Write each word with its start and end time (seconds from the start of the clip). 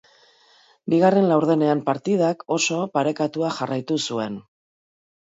Bigarren 0.93 1.25
laurdenean 1.31 1.83
partidak 1.89 2.41
oso 2.55 2.79
parekatua 2.95 3.51
jarraitu 3.59 3.99
zuen. 4.07 4.39